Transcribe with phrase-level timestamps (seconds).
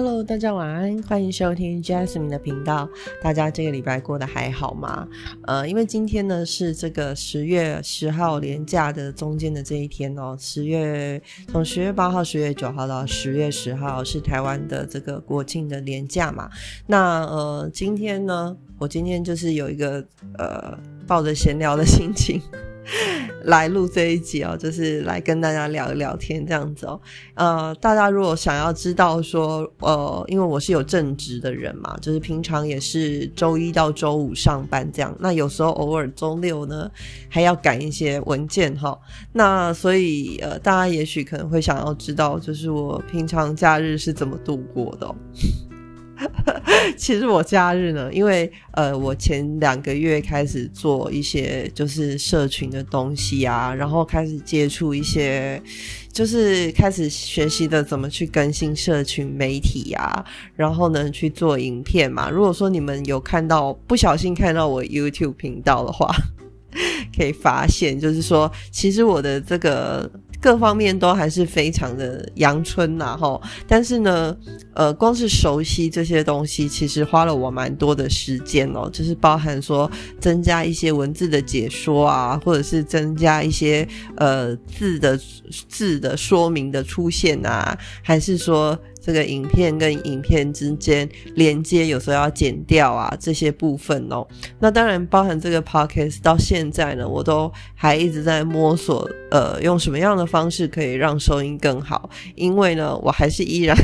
[0.00, 2.88] Hello，大家晚安，欢迎收听 Jasmine 的频道。
[3.20, 5.08] 大家这个礼拜过得还好吗？
[5.42, 16.48] 呃，因为今天呢是这个十月十号连假的中间的这一天哦，十月从十月八号、十月九号到十月十号是台湾的这个国庆的连假嘛。
[16.86, 19.94] 那呃，今天呢，我今天就是有一个
[20.38, 20.78] 呃
[21.08, 22.40] 抱着闲聊的心情。
[23.44, 27.00] 来录这一集哦，就是来跟大家聊一聊天这样子哦。
[27.34, 36.90] 呃，大家如果想要知道说，呃，因为我是有正职的人嘛，就是平常也是周一到周五上班这样，那有时候偶尔周六呢
[37.28, 38.98] 还要赶一些文件哈。
[39.32, 45.14] 那所以呃，大家也许可能会想要知道，就是我平常假日是怎么度过的。
[46.96, 55.60] 其实我假日呢，因为呃，我前两个月开始做一些就是社群的东西啊，然后开始接触一些，
[56.12, 60.24] 就是开始学习的怎么去更新社群媒体啊，
[60.56, 62.28] 然后呢去做影片嘛。
[62.28, 66.12] 如果说你们有看到不小心看到我 YouTube 频道的话，
[67.16, 70.10] 可以发现就是说，其实我的这个。
[70.40, 73.40] 各方面都还是非常的阳春呐，哈！
[73.66, 74.36] 但是呢，
[74.74, 85.18] 呃，光是熟悉这些东西，其实花了我蛮多的时间哦，就是包含说增加一些文字的解说啊，或者是增加一些呃字的
[85.68, 88.78] 字的说明的出现啊，还是说。
[89.00, 94.26] 这个影片跟影片之间连接，有时候要剪掉啊，这些部分哦。
[94.58, 102.08] 那当然包含这个 podcast，到现在呢，我都还一直在摸索，呃，用什么样的方式可以让收音更好。
[102.36, 103.76] 因为呢，我还是依然。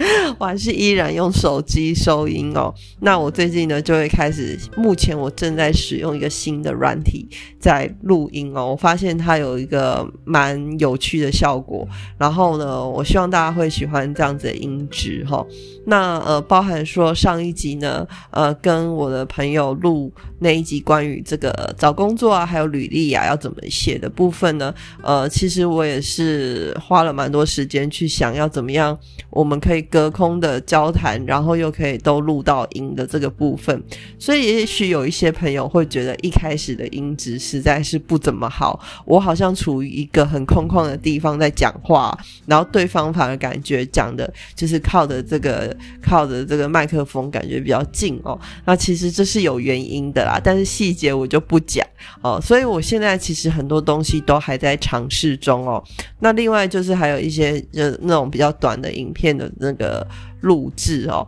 [0.38, 2.72] 我还是依然用手机收音哦。
[3.00, 4.58] 那我最近呢，就会开始。
[4.76, 8.70] 目前我正在使用一个新的软体在录音哦。
[8.70, 11.86] 我发现它有一个蛮有趣的效果。
[12.16, 15.44] 然后呢，我希望大家会喜欢这样子的音质哈。
[15.84, 24.74] 那呃，包含说上一集呢，呃，跟我的朋友录那一集关于这个找工作啊，还有履历啊要怎么写的部分呢？
[25.02, 29.86] 呃，其实我也是花了蛮多时间去想要怎么样，我们可以。
[29.90, 33.82] 隔空的交谈，然后又可以都录到音的这个部分，
[34.18, 48.38] 所以也许有一些朋友会觉得一开始的音质实在是不怎么好，我好像处于一个很空旷的地方在讲话，然后对方反而感觉讲的就是靠着这个靠着这个麦克风感觉比较近哦。
[48.64, 51.84] 那其实这是有原因的啦，但是细节我就不讲
[52.22, 52.40] 哦。
[52.40, 55.82] 所以我现在其实很多东西都还在尝试中哦。
[56.20, 59.79] 那另外就是还有一些就那种比较短的影片的那。
[59.80, 60.06] 的
[60.42, 61.26] 录制哦，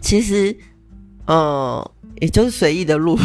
[0.00, 0.56] 其实，
[1.26, 1.86] 嗯，
[2.22, 3.18] 也就是随意的录。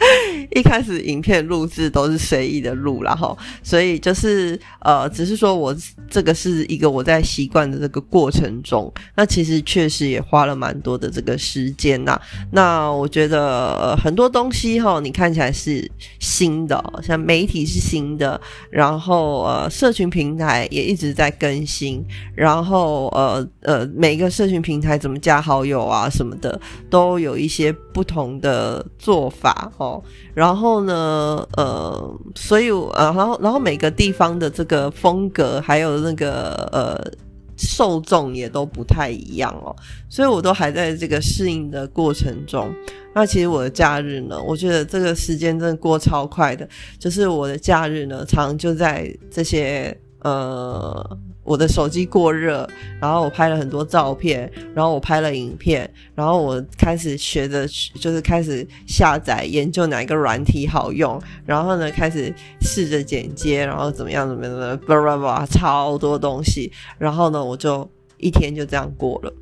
[0.50, 5.76] 一开始影片录制都是随意的录，然后所以就是呃，只是说我
[6.08, 12.18] 这个是一个我在习惯的这个过程中，那其实确实也花了蛮多的这个时间呐。
[12.50, 15.88] 那我觉得很多东西哈，你看起来是
[16.18, 18.40] 新的，像媒体是新的，
[18.70, 29.89] 然后呃，社群平台也一直在更新，然后呃呃，每个社群平台怎么加好友啊什么的，都有一些不同的做法哦。
[30.34, 37.12] 然后呢，呃，所以呃，然后然后每个地方的这个风格，还有那个呃
[37.56, 39.74] 受众也都不太一样哦，
[40.08, 42.68] 所以我都还在这个适应的过程中。
[43.14, 46.68] 那其实我的假日呢，我觉得这个时间真的过超快的，
[46.98, 51.18] 就是我的假日呢，常就在这些呃。
[51.42, 52.68] 我的手机过热，
[53.00, 57.66] 然后我拍了很多照片，然后我拍了影片，然后我开始学着，
[57.98, 67.88] 就是开始下载研究哪一个软体好用，然后呢开始试着剪接，然后怎么样怎么样的，叭叭叭，超多东西，然后呢我就
[68.18, 69.32] 一天就这样过了，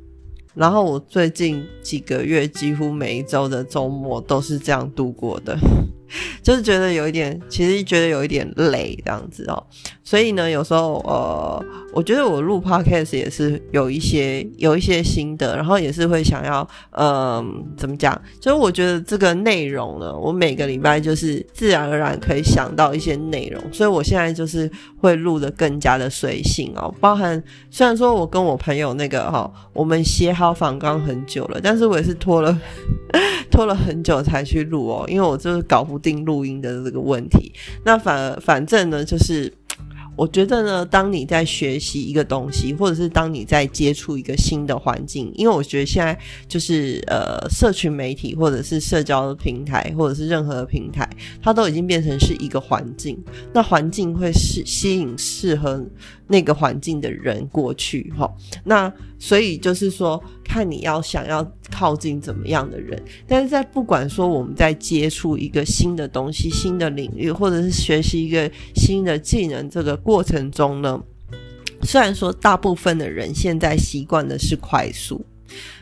[0.55, 5.55] 然后我最近几个月几乎每一周的周末都是这样度过的。
[6.43, 9.63] 就是觉得有一点，其实觉得有一点累这样子哦，
[10.03, 11.63] 所以呢，有时候呃，
[11.93, 18.19] 我觉得我录 podcast 也是有一些有一些心得，然后也是会想要嗯，怎么讲？
[18.39, 24.69] 就是我觉得这个内容呢，我每个礼拜就是自然而然可以想到一些内容，所以我现在就是
[24.99, 32.57] 会录的更加的随性哦，包含虽然说我跟我朋友那个哈，我们写好访刚很久了，但是我也是拖了
[33.59, 35.99] 拖了很久才去录哦，因为我就是搞不。
[36.01, 37.51] 定录音的这个问题，
[37.83, 39.53] 那反而反正呢，就是
[40.15, 46.17] 我觉得呢，当你在学习一个东西，或者是当你在接触一个新的环境，因为我觉得现在
[46.47, 51.05] 就是呃，社群媒体或者是社交平台，或者是任何的平台，
[51.41, 53.21] 它都已经变成是一个环境，
[53.53, 55.85] 那环境会是吸引适合
[56.27, 58.33] 那个环境的人过去哈，
[58.63, 58.89] 那
[59.19, 62.99] 所以就是说，看你要想要靠近怎么样的人。
[63.27, 70.99] 但是在不管说我们在接触一个新的东西、新的领域，或者是学习一个新的技能这个过程中呢，
[71.83, 75.25] 虽然说大部分的人现在习惯的是快速，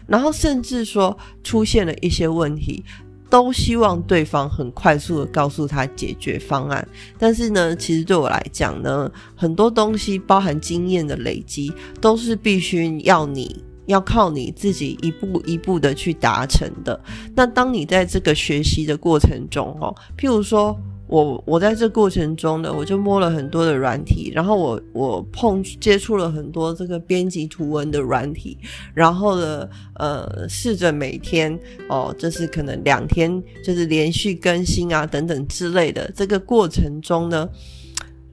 [0.08, 2.84] 然后甚至说出现了一些问题。
[3.30, 6.88] 都希望对方很快速的告诉他解决方案，
[7.18, 17.00] 但是呢，其实对我来讲呢，很多东西包含经验的累积，都是必须要你要靠你自己一步一步的去达成的。
[17.36, 20.78] 那当你在这个学习的过程中，哦，譬如说。
[21.08, 28.58] 我我在这过程中呢，我就摸了很多的软体，然后我我碰接触了很多这个编辑图文的软体，
[28.94, 31.58] 然后呢，呃，试着每天
[31.90, 36.12] 哦，就是可能两天就是连续更新啊等等之类的。
[36.14, 37.48] 这个过程中呢，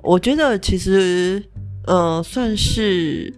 [0.03, 1.43] 我觉得其实，
[1.87, 3.33] 呃，算是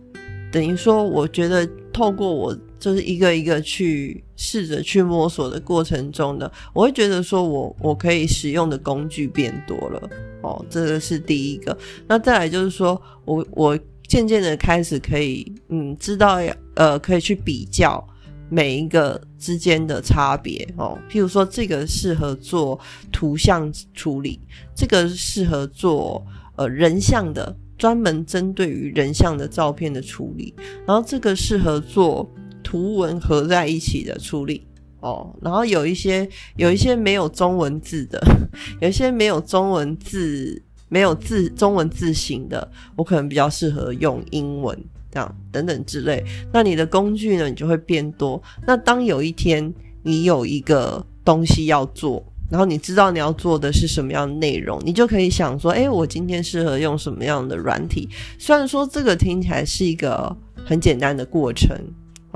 [0.50, 2.56] 等于说，我觉得透过我。
[2.78, 10.10] 就是一个一个去试着去摸索的过程中的，我会觉得说我我可以使用的工具变多了
[10.42, 11.76] 哦，这个是第一个。
[12.06, 18.06] 那再来就是说我我渐渐的开始可以嗯知道要呃可以去比较
[18.50, 22.78] 每一个之间的差别哦，譬如说这个适合做
[23.10, 24.38] 图像处理，
[24.74, 26.24] 这个适合做
[26.56, 30.54] 呃人像的，专门针对于人像的照片的处理，
[30.86, 32.30] 然后这个适合做。
[32.66, 34.66] 图文合在一起的处理
[34.98, 38.20] 哦，然后有一些有一些没有中文字的，
[38.82, 44.76] 有一些没有中文字、没有字中文字形的，我可能比较适合用英文
[45.12, 46.24] 这样等等之类。
[46.52, 48.42] 那你的工具呢，你就会变多。
[48.66, 49.72] 那当有一天
[50.02, 52.20] 你有一个东西要做，
[52.50, 58.08] 然后你知道你要做的是什么样的内容，你就可以想说：哎，我今天适合用什么样的软体？
[58.40, 61.78] 虽然说这个听起来是一个很简单的过程。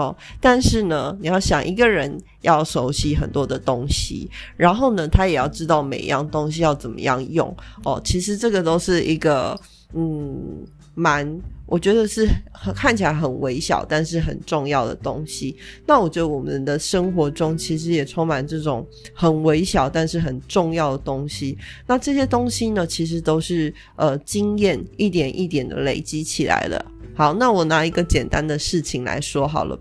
[0.00, 7.54] 哦，但是呢，你要想一个人要熟悉很多的东西，然后呢，他也要知道每一样东西要怎么样用。
[7.84, 9.58] 哦，其实这个都是一个
[9.92, 10.64] 嗯，
[10.94, 12.26] 蛮我觉得是
[12.74, 15.56] 看起来很微小，但是很重要的东西。
[15.86, 18.84] 那我觉得我们的生活中其实也充满这种
[19.14, 21.56] 很微小但是很重要的东西。
[21.86, 26.84] 那这些东西呢，其实都是呃经验一点一点的累积起来的。
[27.14, 29.78] 好，那我拿一个简单的事情来说好了。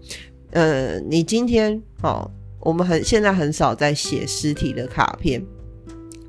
[0.52, 2.30] 呃，你今天哦，
[2.60, 5.44] 我们很现在很少在写实体的卡片。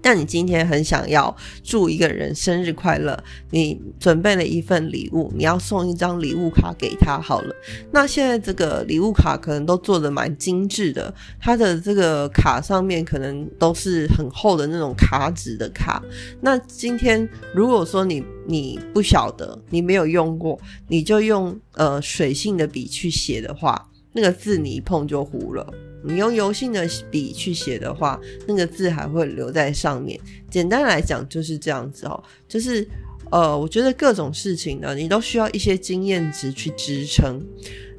[0.03, 7.55] 但你今天很想要祝一个人生日快乐，你准备了一份礼物，你要送一张礼物卡给他好了。
[7.93, 16.03] 那现在这个礼物卡可能都做的蛮精致的，它的这个卡上面可能都是很厚的那种卡纸的卡。
[16.41, 20.59] 那今天如果说你你不晓得，你没有用过，
[20.89, 25.67] 你就用呃水性的笔去写的话，那个字你一碰就糊了。
[26.03, 30.19] 你用油性的笔去写的话，那个字还会留在上面。
[30.51, 32.87] 简单来讲就是这样子哦，就是
[33.31, 37.41] 呃，我觉得各种事情呢，你都需要一些经验值去支撑。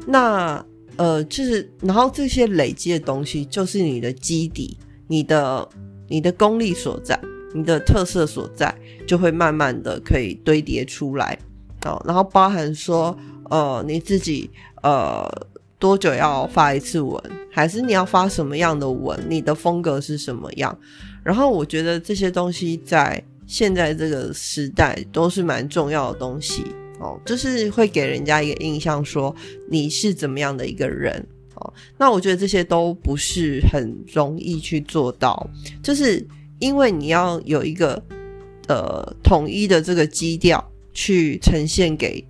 [0.08, 0.66] 那
[0.98, 4.78] 呃，就是然后这些累积的东西，就是你的基底，
[5.08, 5.68] 你的
[6.08, 7.20] 你的功力所在，
[7.54, 11.38] 你的特色所在，就会慢慢的可以堆叠出来
[11.86, 12.02] 哦。
[12.06, 13.16] 然后包含说
[13.50, 14.50] 呃，你自己
[14.82, 15.30] 呃。
[15.82, 17.20] 多久要发一次文？
[17.50, 19.20] 还是你要发什么样的文？
[19.28, 20.78] 你的风格是什么样？
[21.24, 26.64] 然后我觉得这些东西在现在这个时代都是蛮重要的东西
[27.00, 29.36] 哦，就是会给人家一个印象，说
[29.68, 31.74] 你是怎么样的一个人哦。
[31.98, 35.50] 那我觉得这些都不是很容易去做到，
[35.82, 36.24] 就是
[36.60, 38.00] 因为你要有一个
[38.68, 42.24] 呃统一的这个基调去呈现给。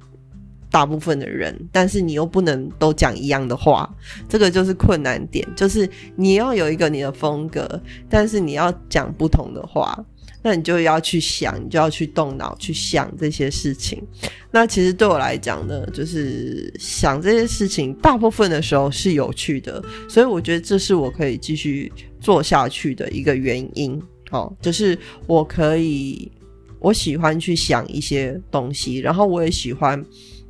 [0.71, 3.93] 大部分的人，但是你又不能都讲一样的话，
[4.29, 5.45] 这个就是困难点。
[5.53, 10.01] 就是你要有一个你的风格，但是你要讲不同的话，
[10.41, 14.01] 那你就要去想，你就要去动脑去想这些事情。
[14.49, 24.01] 那其实对我来讲呢，就是想这些事情，大部分的时候是有趣的，所以我觉得这是我可以继续做下去的一个原因。
[24.31, 24.97] 哦，就是
[25.27, 26.31] 我可以，
[26.79, 30.01] 我喜欢去想一些东西，然后我也喜欢。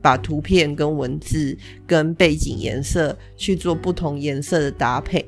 [0.01, 5.25] 把图片跟文字跟背景颜色去做不同颜色的搭配，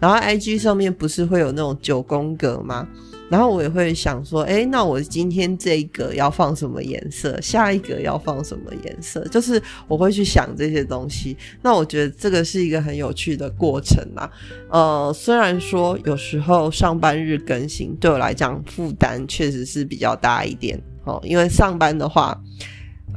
[0.00, 2.88] 然后 I G 上面不是会有那种九宫格吗？
[3.30, 7.38] 然后我也会想说，哎，那我今天这一个要放什么颜色？
[7.42, 9.22] 下一个要放什么颜色？
[9.28, 11.36] 就是我会去想这些东西。
[11.60, 14.30] 那我觉得这个是一个很有趣的过程啊。
[14.70, 22.40] 呃，虽然说有时候上班日更新对我来讲负担确实是比较大一点哦，因为上班的话，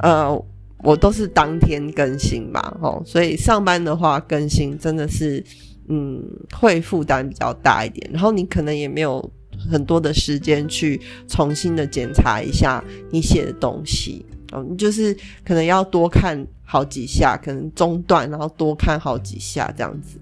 [0.01, 0.45] 呃。
[0.83, 5.43] 我都是当天更新嘛，哦，所以上班的话更新真的是，
[5.89, 6.23] 嗯，
[6.53, 8.09] 会负担比较大一点。
[8.11, 9.31] 然后你可能也没有
[9.71, 20.19] 很多的时间去重新的检查一下你写的东西，嗯，就是可能要多看好几下，可能中断，然后多看好几下这样子。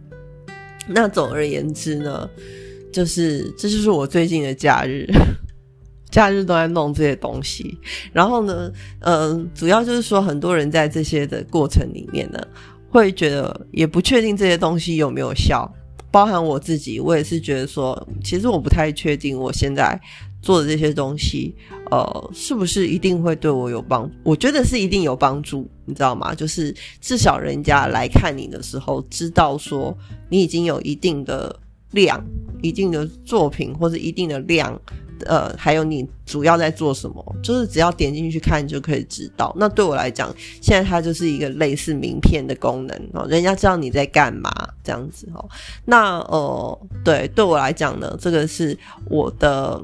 [0.87, 2.29] 那总而言之呢，
[2.91, 5.07] 就是这就是我最近的假日。
[6.11, 7.77] 假日都在弄这些东西，
[8.11, 12.39] 然后呢，嗯，主要就是说，很多人在这些的过程里面呢，
[12.89, 15.71] 会觉得也不确定这些东西有没有效，
[16.09, 19.99] 包含我自己，我也是觉得说，其实我不太确定我现在
[20.41, 21.53] 做的这些东西，
[21.91, 24.09] 呃，是不是一定会对我有帮？
[24.23, 26.33] 我觉得是一定有帮助，你知道吗？
[26.33, 29.95] 就是至少人家来看你的时候，知道说
[30.27, 31.55] 你已经有一定的
[31.91, 32.19] 量、
[32.63, 34.81] 一定的作品或者一定的量。
[35.25, 37.35] 呃，还有你主要在做什么？
[37.41, 39.53] 就是只要点进去看就可以知道。
[39.57, 44.51] 那对我来讲，现在它就是一个类似名片的功能哦，人家知道你在干嘛
[44.83, 45.49] 这样子哦。
[45.85, 48.77] 那呃，对，对我来讲呢，这个是
[49.09, 49.81] 我的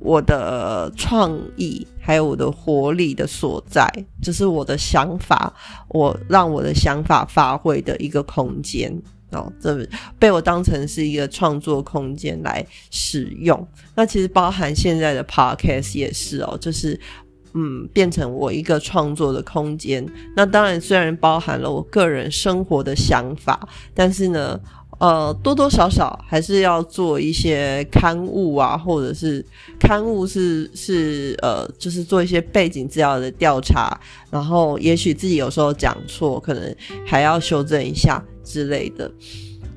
[0.00, 3.88] 我的创意，还有我的活力的所在，
[4.22, 5.52] 就是我的想法，
[5.88, 8.92] 我让我的想法发挥的一个空间。
[9.34, 9.86] 哦，这
[10.18, 13.66] 被我当成是一个创作空间来使用。
[13.94, 16.98] 那其实包含现在的 podcast 也是哦，就是
[17.52, 20.06] 嗯，变成我一个创作的空间。
[20.34, 24.60] 那当然，虽然包含了我个人生活的想法，但是呢。
[25.00, 29.44] 呃，多多少少还是要做一些刊物啊，或者是
[29.78, 33.98] 刊物是是呃，就是做一些背景资料的调查，
[34.30, 36.74] 然后也许自己有时候讲错，可能
[37.06, 39.10] 还要修正一下之类的。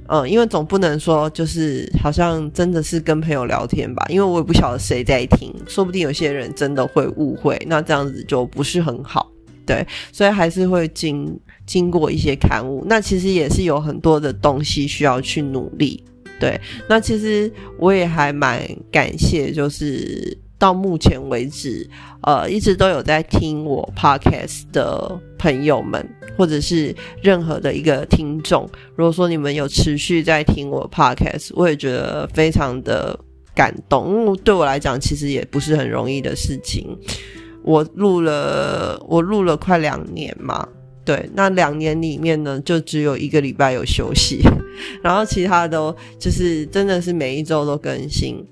[0.10, 9.30] 嗯，因为总不能说就是好像真的是跟朋友聊天吧，因为我也不晓得谁在听，说不定有些人真的会误会，那这样子就不是很好。
[9.66, 16.04] 对，所以还是会经经过一些刊物，那其实也是有很多的东西需要去努力。
[16.40, 21.88] 对，那其实我也还蛮感谢，就是到目前为止，
[22.22, 26.08] 呃，一直都有在听我 podcast 的朋友们，
[26.38, 33.20] 或者是任何的一个听众，如果说你们有持续在听我 podcast，我也觉得非常的
[33.56, 36.96] 感动，因为对我来讲，其实也不是很容易的事情。
[37.64, 40.68] 我录了，我录了快两年嘛，
[41.08, 44.42] 对，那两年里面呢，就只有一个礼拜有休息，
[45.02, 48.46] 然后其他都就是真的是每一周都更新。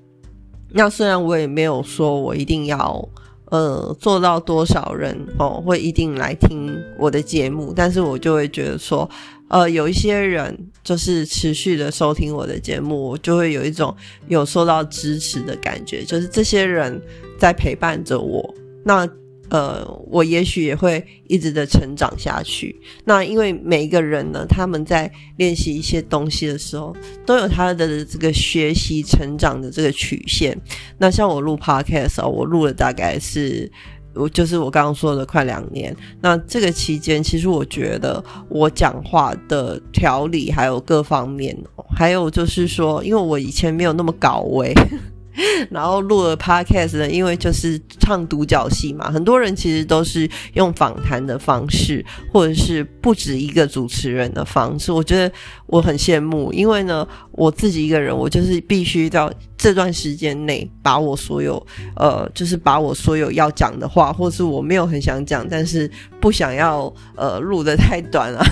[0.72, 3.10] 那虽然我也没有说我一定要
[3.52, 9.10] 呃做到多少人哦会一定来听我的节目，但是我就会觉得说，
[9.50, 13.94] 呃，有一些人就是持续的收听我的节目，我就会有一种
[14.30, 17.02] 有受到支持的感觉，就是这些人
[17.38, 18.56] 在陪伴着我。
[18.82, 19.06] 那
[19.50, 22.76] 呃，我也许也会一直的成长下去。
[23.04, 30.60] 那因为每一个人呢，他们在练习一些东西的时候，都有他的这个学习成长的这个曲线。
[30.98, 33.72] 那像我录 podcast 我录了大概是，
[34.14, 35.96] 我就是我刚刚说的快两年。
[36.22, 41.56] 那这个期间，其实我觉得我讲话的条理还有各方面，
[41.96, 44.74] 还有就是说，因为我以前没有那么搞味。
[45.70, 54.92] 然后录了 podcast 呢，因为就是唱独角戏嘛，很多人其实都是用访谈的方式，或者是不止一个主持人的方式。
[54.92, 55.34] 我觉得
[55.66, 65.90] 我很羡慕，因为呢，我自己一个人，我就是必须到这段时间内，把我所有呃，就是把我所有要讲的话，或是我没有很想讲，但是
[66.22, 68.46] 不想要呃录的太短了。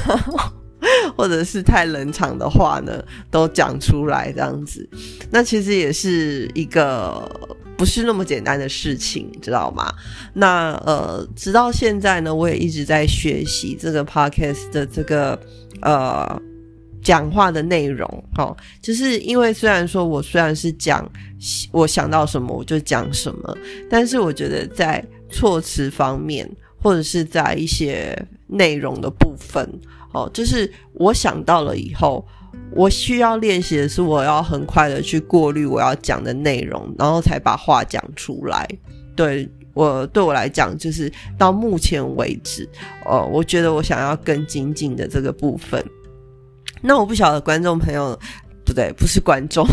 [1.15, 4.85] 或者是太冷场的话呢，都讲出来这样子，
[5.31, 7.29] 那其实也是一个
[7.83, 9.93] 不是那么简单的事情，知道吗？
[10.31, 15.37] 那呃，直到现在呢，我也一直在学习这个 podcast 的这个
[15.81, 16.41] 呃
[17.01, 21.05] 讲话的内容，哈，就是因为虽然说我虽然是讲
[21.73, 23.57] 我想到什么我就讲什么，
[23.89, 26.49] 但是我觉得在措辞方面，
[26.81, 29.69] 或者是在一些内容的部分。
[30.13, 32.25] 哦，就是我想到了以后，
[32.75, 38.67] 我需要练习的是，我要很快的去过滤我要讲的内容，然后才把话讲出来。
[39.15, 42.67] 对我对我来讲，就是到目前为止，
[43.05, 45.83] 哦，我觉得我想要更精进的这个部分。
[46.81, 48.19] 那我不晓得观众朋友。
[48.65, 49.67] 不对，不是观众，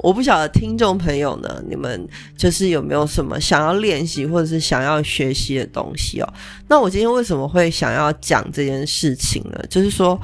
[0.00, 2.06] 我不晓得听众朋友呢，你们
[2.36, 6.34] 就是有没有什么想要练习或者是想要学习的东西哦？
[6.68, 9.58] 那我今天为什么会想要讲这件事情呢？
[9.70, 10.20] 就是说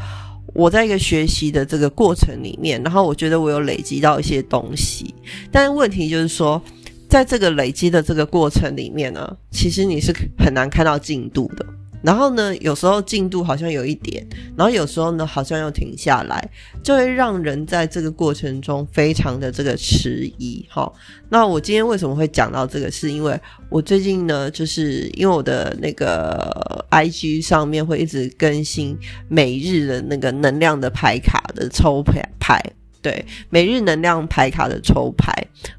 [0.54, 5.14] 我在一个学习的这个过程里面，然后我觉得我有累积到一些东西，
[5.50, 6.60] 但是问题就是说，
[7.08, 11.64] 在这个累积的这个过程里面呢，其实你是很难看到进度的。
[12.02, 16.50] 然后呢，有时候进度好像有一点，然后有时候呢，好像又停下来，
[16.82, 20.66] 就会让人在这个过程中非常的这个迟疑。
[20.68, 20.92] 哈，
[21.28, 22.90] 那我今天为什么会讲到这个？
[22.90, 32.60] 是因为我最近呢，就是因为我的那个 IG 上面会一直更新每日的那个能量的牌卡的抽牌牌，
[33.00, 35.32] 对，每日能量牌卡的抽牌，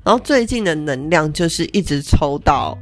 [0.04, 2.78] 然后最近的能量就是一直抽到，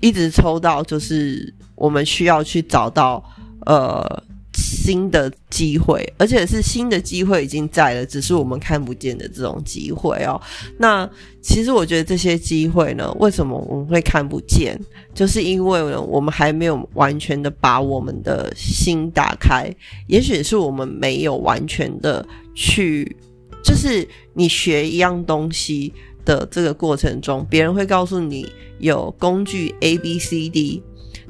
[0.00, 1.52] 一直抽到就是。
[1.80, 3.24] 我们需要去找到
[3.64, 4.04] 呃
[4.52, 10.40] 新的机会，而且是新的机会已经在了，只是我们看不见的这种机会哦。
[10.78, 11.08] 那
[11.40, 14.78] 其实我觉得这些机会呢，为什么我们会看不见？
[15.14, 19.72] 就是因为呢，我们还没有完全的把我们的心打开，
[20.06, 23.16] 也许是我们没有完全的去，
[23.64, 25.92] 就是你学一样东西
[26.24, 28.46] 的这个过程中，别人会告诉你
[28.78, 30.82] 有工具 A B C D。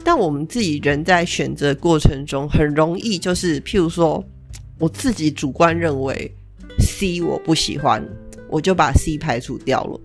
[0.03, 4.25] 但我们自己人在选择过程中，很容易就是，譬如说，
[4.79, 6.31] 我自己主观认为
[6.79, 8.03] C 我不喜欢，
[8.49, 10.01] 我就把 C 排除掉了。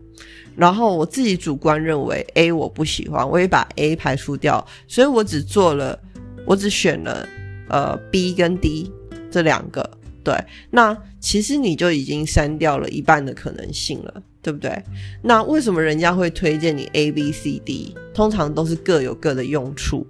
[0.56, 4.66] 然后我自己主观认为 A 我不喜欢，我也把 A 排除掉。
[4.88, 6.00] 所以我只做了，
[6.46, 7.28] 我只选了
[7.70, 8.92] 呃 B 跟 D
[9.30, 9.90] 这两个。
[10.24, 10.34] 对，
[10.72, 14.24] 那其实你就已经删掉了一半的可能性了。
[14.46, 14.80] 对不对？
[15.24, 17.96] 那为什么人家会推荐你 A、B、C、D？
[18.14, 20.06] 通常都是各有各的用处。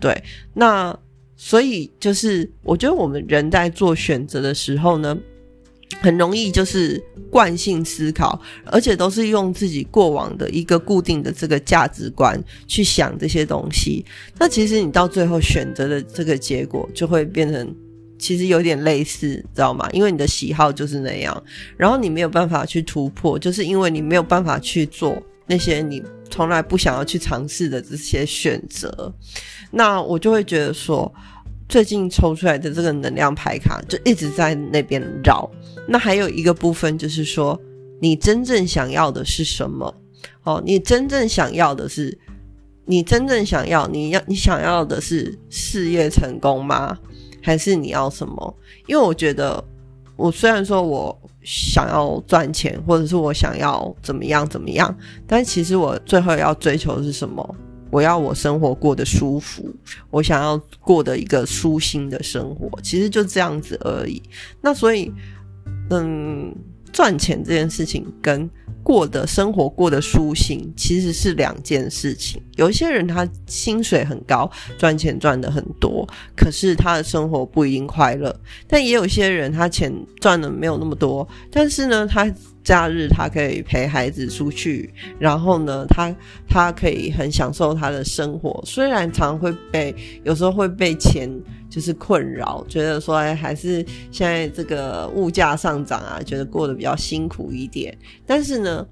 [0.00, 0.20] 对，
[0.52, 0.98] 那
[1.36, 5.16] 所以就是我觉得我们人在做选择的时候呢，
[6.00, 7.00] 很容易就是
[7.30, 14.04] 惯性思考，而且都是用自己过往的一个固定的这个价值观去想这些东西。
[14.36, 17.72] 那其实你到最后选择的这个结果就会变成。
[18.18, 19.88] 其实有点类似，知道吗？
[19.92, 21.42] 因为你的喜好就是那样，
[21.76, 29.12] 然后你没有办法去突破，就是因为你没有办法去做那些你从来不想要去尝试的这些选择。
[29.70, 31.12] 那我就会觉得说，
[31.68, 35.48] 最近抽出来的这个能量牌卡就一直在那边绕。
[35.88, 37.60] 那还有一个部分就是说，
[38.00, 39.94] 你真正想要的是什么？
[40.42, 42.16] 哦，你真正想要的是，
[42.84, 46.98] 你真正想要，你要你想要的是事业成功吗？
[47.46, 48.56] 还是你要什么？
[48.88, 49.62] 因为我觉得，
[50.16, 54.92] 我虽然说我想要赚钱，或者是我想要怎么样怎么样，
[55.28, 57.56] 但其实我最后要追求的是什么？
[57.92, 59.72] 我要我生活过得舒服，
[60.10, 64.20] 我想要过的一个舒心的生活，其实就这样子而已。
[64.60, 65.12] 那所以，
[65.90, 66.52] 嗯，
[66.96, 68.48] 赚钱这件事情跟。
[68.86, 72.40] 过的生活过得舒心，其实是两件事情。
[72.54, 78.32] 有一些人他薪水很高，赚钱赚的很多，可是他的生活不一定快乐。
[78.68, 82.32] 但也有些人他钱赚的没有那么多，但是呢，他
[82.66, 86.14] 假日他可以陪孩子出去，然后呢，他
[86.46, 88.60] 他可以很享受他的生活。
[88.66, 91.30] 虽然常会被有时候会被钱。
[91.68, 97.94] 就是困扰，觉得说哎，还是现在这个物价上涨啊，觉得过得比较辛苦一点。
[98.24, 98.86] 但是呢，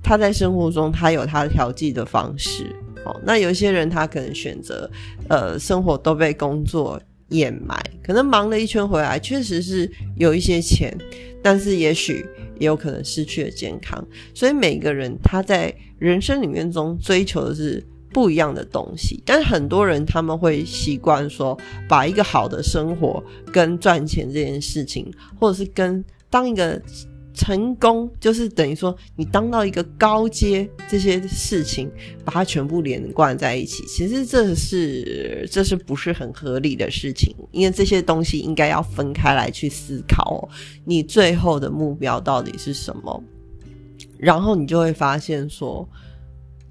[0.00, 2.66] 他在生活中他有他调剂的方式。
[3.04, 4.88] 哦，那有些人他可能选择，
[5.28, 10.96] 呃，生活都被工作掩埋，可能忙了一圈回来，确实是有一些钱，
[11.42, 12.24] 但是也许
[12.60, 14.06] 也有可能失去了健康。
[14.32, 17.84] 所以每个人他在人生里面中追求的是。
[18.12, 21.56] 不一样的东西，但是很多人他们会习惯说，
[21.88, 26.82] 把一个好的生活跟赚钱这件事情，或者是跟当一个
[27.34, 31.90] 成功，就是等于说你当到一个高阶这些事情，
[32.24, 33.84] 把它全部连贯在一起。
[33.86, 37.34] 其实这是这是不是很合理的事情？
[37.52, 40.48] 因为这些东西应该要分开来去思考，
[40.84, 43.22] 你最后的目标到底是什么，
[44.18, 45.88] 然后你就会发现说。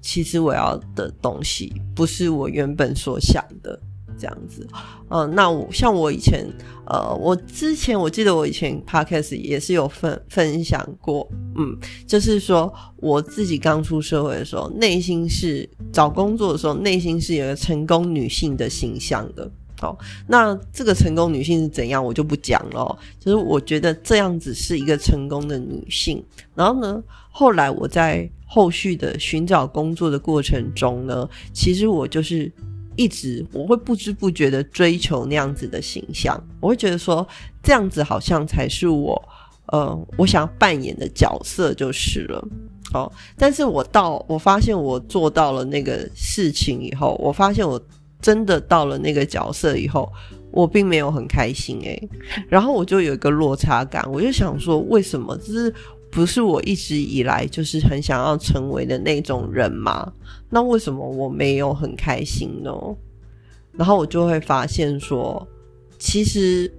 [0.02, 3.78] 其实我要的东西不是我原本所想的
[4.20, 4.66] 这样子，
[5.08, 6.46] 嗯，那我像我以前，
[6.86, 11.74] 呃，我之前我记得我以前 podcast 也是有分分享过，嗯，
[12.06, 19.50] 就是说我自己刚出社会的时候，内心是找工作的时候，内心是有个成功女性的形象的。
[19.80, 19.96] 好，
[20.28, 22.98] 那这个成功女性是怎样，我就不讲了。
[23.18, 26.22] 就是我觉得这样子是一个成功的女性。
[26.54, 32.52] 然后呢，后来我在后续的寻找工作的过程中呢，其实我就是
[33.00, 36.38] 一直我会不知不觉的追求那样子的形象。
[36.60, 37.26] 我会觉得说，
[37.62, 39.22] 这样子好像才是我，
[39.68, 42.46] 呃，我想要扮演的角色就是了。
[42.92, 47.80] 好，但是我到我发现我做到了那个事情以后，我发现我。
[48.22, 50.06] 真的到了那个角色以后，
[50.50, 52.08] 我并没有很开心诶，
[52.50, 55.74] 然后我就有一个落差感，我就想说，为什么这是
[56.10, 60.12] 不是我一直以来就是很想要成为的那种人吗？
[60.48, 62.72] 那为什么我没有很开心呢？
[63.72, 65.46] 然后我就会发现说，
[65.98, 66.70] 其实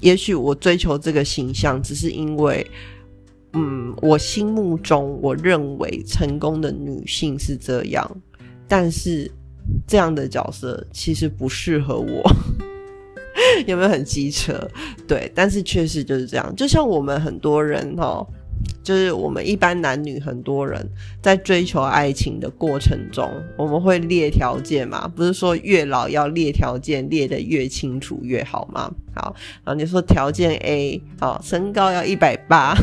[0.00, 2.64] 也许我追求这个形象，只是因为，
[3.54, 8.20] 嗯，我心目中我认为成功的女性是这样，
[8.68, 9.30] 但是
[9.86, 12.30] 这样的角色其实不适合我。
[13.66, 14.68] 有没有很机车？
[15.06, 16.54] 对，但是确实就是这样。
[16.56, 18.26] 就像我们很多人哈，
[18.82, 20.86] 就是我们一般男女很多人
[21.22, 25.06] 在追求爱情的过程中，我们会列条件嘛？
[25.08, 28.90] 不是说越老要列条件列得越清楚越好吗？
[29.14, 32.74] 好，然后你说条件 A 啊，身高要一百八，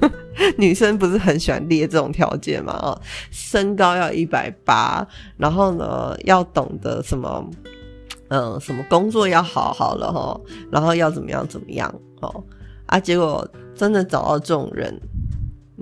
[0.58, 2.72] 女生不是很喜欢列这种条件嘛？
[2.72, 7.48] 啊，身高要一百八，然后呢，要懂得什么？
[8.28, 10.40] 嗯，什么工作要好好了哈，
[10.70, 12.42] 然后要怎么样怎么样哦
[12.86, 14.98] 啊，结果真的找到这种人，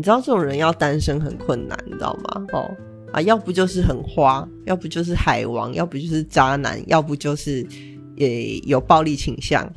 [0.00, 2.46] 你知道这种人要单身很困难，你知道吗？
[2.54, 2.74] 哦
[3.12, 7.66] 啊，要不就是很花，要不就是海王，要不就是渣男，要不就是
[8.16, 9.70] 也有暴力倾向，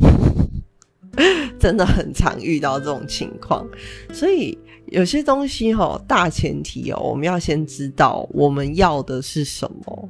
[1.59, 3.67] 真的很常遇到这种情况。
[4.13, 10.09] 所以有些东西哈，大前提哦，我们要先知道我们要的是什么。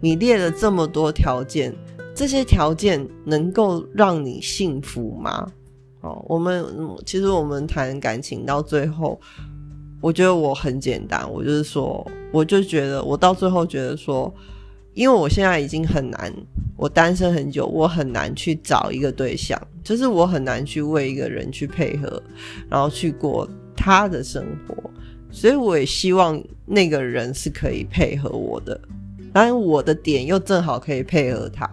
[0.00, 1.76] 你列了这么多条件，
[2.14, 5.46] 这些条件能够让你幸福吗？
[6.00, 6.64] 哦，我们
[7.04, 9.20] 其实我们谈感情到最后，
[10.00, 14.32] 我觉得我很简单，我就是说，我就觉得我到最后觉得说，
[14.94, 16.32] 因为我现在已经很难，
[16.76, 22.22] 我单身很久，我很难去找一个对象，就是我很难去为一个人去配合，
[22.68, 24.74] 然后去过他的生活，
[25.30, 28.80] 所以我也希望那个人是可以配合我的。
[29.32, 31.66] 但我的点又正好可以配合他，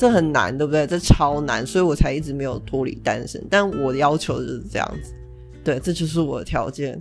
[0.00, 0.86] 这很难，对不对？
[0.86, 3.38] 这超难，所以我才一直没有脱离单身。
[3.50, 5.12] 但我的要求就是这样子，
[5.62, 6.98] 对，这就是我的条件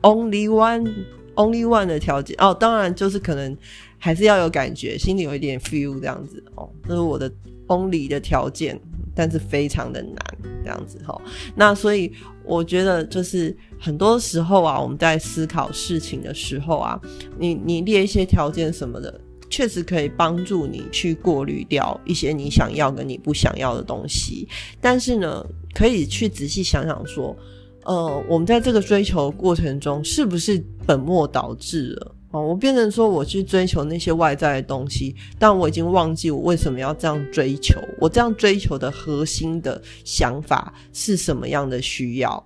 [0.00, 2.34] ，only one，only one 的条件。
[2.40, 3.54] 哦，当然就是可能
[3.98, 7.30] 还是要有感觉，心里有一点 feel 这样子哦，这是我的
[7.66, 8.80] only 的条件，
[9.14, 10.16] 但是非常的难
[10.64, 11.20] 这样子哈。
[11.54, 12.10] 那所以
[12.46, 16.98] 我觉得就是很多时候啊，我们在思考事情的时候啊，
[17.38, 19.20] 你你列一些条件什么的。
[19.52, 24.48] 确实可以帮助你去过滤掉一些你想要跟你不想要的东西，
[24.80, 27.36] 但是呢，可以去仔细想想说，
[27.84, 32.14] 呃，我们在这个追求过程中是不是本末倒置了？
[32.30, 42.42] 哦，我变成说我去追求那些外在的东西，但我已经忘记我为什么要这样追求，我这样追求的核心的想法是什么样的需要？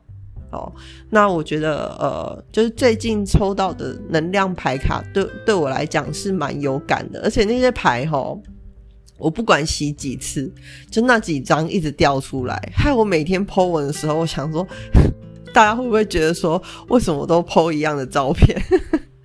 [0.56, 0.72] 哦，
[1.10, 8.36] 那我觉得呃，就是最近抽到的能量牌卡，对对我来讲是蛮有感的，而且那些牌哈，
[9.18, 10.52] 我不管洗几次，
[10.90, 14.66] 就那几张一直掉出来，害我每天 po 文的时候，我想说，
[15.54, 18.60] 大家会不会觉得说，为什么都 po 一样的照片？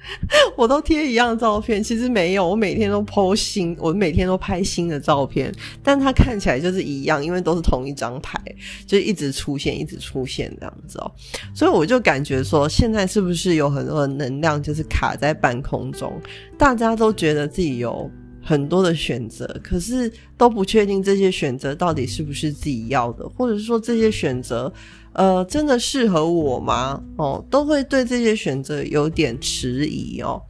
[0.58, 8.40] 我都贴一样照片，其实没有，我每天都剖新，我每天都拍新的照片，但它看起来就是一样，因为都是同一张牌，
[8.86, 11.12] 就一直出现，一直出现这样子哦。
[11.54, 16.20] 所以我就感觉说，现在是不是有很多的能量就是卡在半空中，
[16.58, 18.10] 大家都觉得自己有
[18.44, 24.74] 很多的选择，可是都不确定这些选择到底是不是自己要的，或者说这些选择。
[25.13, 27.04] 呃，真的适合我吗？
[27.17, 30.41] 哦，都会对这些选择有点迟疑哦。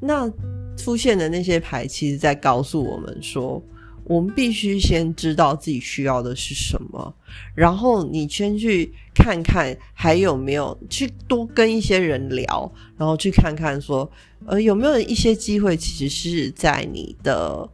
[0.00, 0.30] 那
[0.76, 3.60] 出现的那些牌，其实在告诉我们说，
[4.04, 7.12] 我们必须先知道自己需要的是什么，
[7.54, 14.08] 然后你先去看看还有没有去多跟一些人聊，然后去看看说，
[14.46, 17.68] 呃，有没有一些机会，其实是在你的。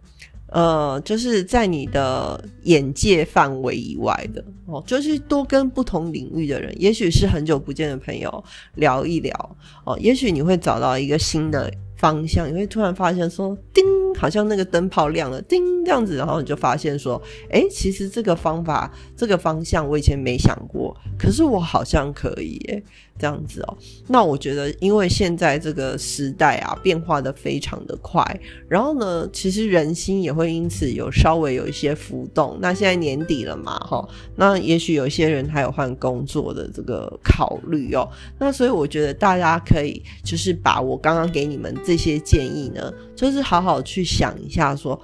[0.55, 8.45] 呃，就是在你的眼界范围以外的哦，就是多跟不同领域的人，也许是很久不见的朋友
[8.77, 13.85] 聊一聊哦，也许你会找到一个新的方向，你会突然发现说，叮，
[14.17, 22.81] 好像那个灯泡亮了，叮，这样子，然后你就发现说，哎，其实这个方法，这个方向我以前没想过，可是我好像可以，耶。
[23.17, 23.77] 这样子哦，
[24.09, 28.25] 那我觉得，因为现在这个时代啊，变化的非常的快，
[28.69, 32.59] 然后呢，其实人心也会因此有稍微有一些浮动。
[32.61, 38.09] 那现在年底了嘛，哈，那也许有些人还有换工作的这个考虑哦。
[38.39, 45.01] 那所以我觉得大家可以就是把我刚刚给你们这些建议呢，就是好好去想一下，说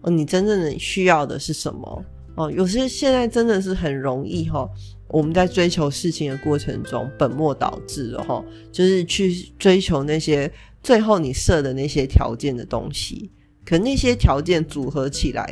[0.00, 2.50] 哦，你真正的需要的是什么哦？
[2.50, 4.68] 有些现在真的是很容易哈。
[5.12, 10.50] 我们在追求事情的过程中，本末倒置了哈，就是去追求那些
[10.82, 13.30] 最后你设的那些条件的东西，
[13.64, 15.46] 可那些条件组合起来，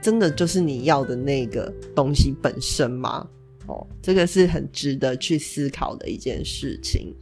[0.00, 3.28] 真的就是你要的那个东西本身吗？
[3.66, 7.14] 哦，这个是很值得去思考的一件事情。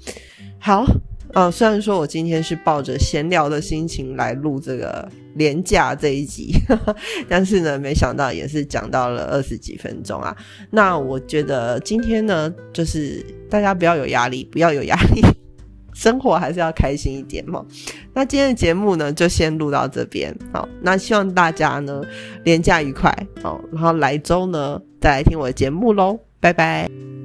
[0.59, 0.87] 好，
[1.33, 6.53] 呃，虽然说我今天是抱着闲聊的心情来录这个廉价这一集，
[7.29, 10.37] 但是呢，没想到也是讲到了二十几分钟啊。
[10.71, 15.23] 那我觉得今天呢，就是大家不要有压力，不要有压力，
[15.95, 17.65] 生活还是要开心一点嘛。
[18.13, 20.37] 那今天的节目呢，就先录到这边。
[20.53, 22.03] 好，那希望大家呢
[22.45, 23.15] 廉价愉快。
[23.43, 27.20] 好，然后来周呢再来听我的节目喽，拜拜。